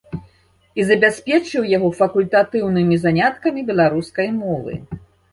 [0.79, 4.73] І забяспечыў яго факультатыўнымі заняткамі беларускай мовы.